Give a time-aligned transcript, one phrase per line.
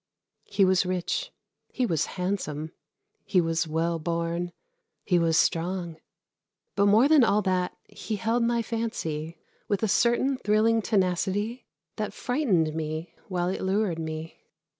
[0.47, 1.31] He was rich,
[1.69, 2.71] he was handsome,
[3.23, 4.51] he was well born,
[5.05, 5.97] he was strong,
[6.75, 9.37] but more than all that he held my fancy
[9.67, 11.67] with a certain thrilling tenacity
[11.97, 14.41] that frightened me while it lured me.